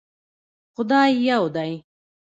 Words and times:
خدای 0.75 1.09
يو 1.27 1.41
دی 1.55 1.73